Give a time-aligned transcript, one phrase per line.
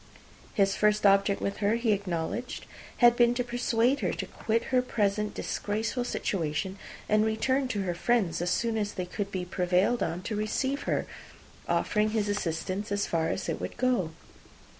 [0.55, 2.65] His first object with her, he acknowledged,
[3.05, 7.93] had been to persuade her to quit her present disgraceful situation, and return to her
[7.93, 11.05] friends as soon as they could be prevailed on to receive her,
[11.67, 14.09] offering his assistance as far as it would go.